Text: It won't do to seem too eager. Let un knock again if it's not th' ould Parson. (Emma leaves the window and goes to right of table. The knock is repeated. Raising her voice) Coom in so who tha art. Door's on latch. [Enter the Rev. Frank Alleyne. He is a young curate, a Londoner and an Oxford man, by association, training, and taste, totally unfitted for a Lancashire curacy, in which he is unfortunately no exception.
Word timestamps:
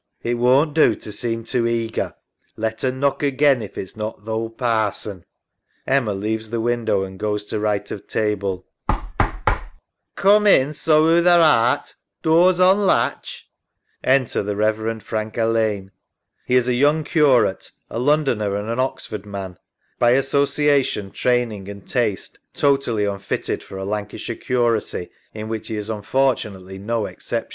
It 0.23 0.33
won't 0.39 0.73
do 0.73 0.95
to 0.95 1.11
seem 1.11 1.43
too 1.43 1.67
eager. 1.67 2.15
Let 2.57 2.83
un 2.83 2.99
knock 2.99 3.21
again 3.21 3.61
if 3.61 3.77
it's 3.77 3.95
not 3.95 4.25
th' 4.25 4.29
ould 4.29 4.57
Parson. 4.57 5.23
(Emma 5.85 6.15
leaves 6.15 6.49
the 6.49 6.59
window 6.59 7.03
and 7.03 7.19
goes 7.19 7.45
to 7.45 7.59
right 7.59 7.91
of 7.91 8.07
table. 8.07 8.65
The 8.89 8.93
knock 8.95 8.97
is 8.97 8.97
repeated. 8.97 9.33
Raising 9.45 9.45
her 9.45 9.53
voice) 9.53 9.63
Coom 10.15 10.47
in 10.67 10.73
so 10.73 11.03
who 11.05 11.21
tha 11.21 11.37
art. 11.39 11.93
Door's 12.23 12.59
on 12.59 12.79
latch. 12.87 13.47
[Enter 14.03 14.41
the 14.41 14.55
Rev. 14.55 15.03
Frank 15.03 15.37
Alleyne. 15.37 15.91
He 16.47 16.55
is 16.55 16.67
a 16.67 16.73
young 16.73 17.03
curate, 17.03 17.69
a 17.91 17.99
Londoner 17.99 18.55
and 18.55 18.71
an 18.71 18.79
Oxford 18.79 19.27
man, 19.27 19.59
by 19.99 20.13
association, 20.13 21.11
training, 21.11 21.69
and 21.69 21.87
taste, 21.87 22.39
totally 22.55 23.05
unfitted 23.05 23.61
for 23.61 23.77
a 23.77 23.85
Lancashire 23.85 24.35
curacy, 24.35 25.11
in 25.35 25.47
which 25.47 25.67
he 25.67 25.75
is 25.75 25.91
unfortunately 25.91 26.79
no 26.79 27.05
exception. 27.05 27.49